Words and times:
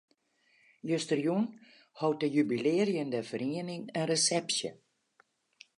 Justerjûn 0.89 1.43
hold 1.99 2.17
de 2.21 2.27
jubilearjende 2.37 3.19
feriening 3.31 3.83
in 3.99 4.05
resepsje. 4.09 4.69